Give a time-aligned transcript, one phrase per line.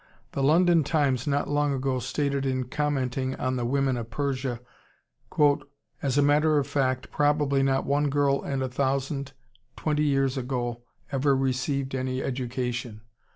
[0.31, 4.59] The London Times not long ago stated in commenting on the women of Persia,
[6.01, 9.33] "As a matter of fact, probably not one girl in a thousand
[9.75, 13.01] twenty years ago ever received any education.